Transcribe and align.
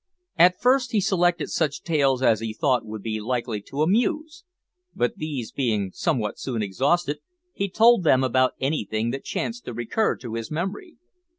At 0.35 0.59
first 0.59 0.93
he 0.93 0.99
selected 0.99 1.51
such 1.51 1.83
tales 1.83 2.23
as 2.23 2.39
he 2.39 2.55
thought 2.55 2.83
would 2.87 3.03
be 3.03 3.21
likely 3.21 3.61
to 3.67 3.83
amuse, 3.83 4.43
but 4.95 5.17
these 5.17 5.51
being 5.51 5.91
soon 5.93 6.63
exhausted, 6.63 7.19
he 7.53 7.69
told 7.69 8.03
them 8.03 8.23
about 8.23 8.53
anything 8.59 9.11
that 9.11 9.23
chanced 9.23 9.65
to 9.65 9.73
recur 9.75 10.15
to 10.15 10.33
his 10.33 10.49
memory. 10.49 10.97